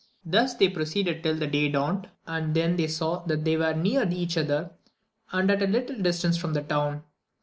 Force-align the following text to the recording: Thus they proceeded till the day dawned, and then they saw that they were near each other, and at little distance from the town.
Thus 0.25 0.55
they 0.55 0.67
proceeded 0.67 1.21
till 1.21 1.35
the 1.35 1.45
day 1.45 1.69
dawned, 1.69 2.09
and 2.25 2.55
then 2.55 2.75
they 2.75 2.87
saw 2.87 3.23
that 3.25 3.45
they 3.45 3.55
were 3.55 3.75
near 3.75 4.03
each 4.09 4.35
other, 4.35 4.71
and 5.31 5.51
at 5.51 5.69
little 5.69 6.01
distance 6.01 6.37
from 6.37 6.53
the 6.55 6.63
town. 6.63 7.03